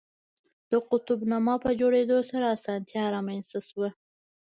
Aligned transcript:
د 0.71 0.73
قطب 0.89 1.19
نما 1.31 1.55
په 1.63 1.69
جوړېدو 1.79 2.17
سره 2.31 2.45
اسانتیا 2.57 3.03
رامنځته 3.15 3.59
شوه. 3.69 3.89